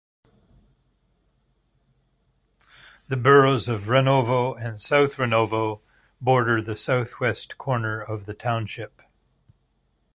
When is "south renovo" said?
4.81-5.81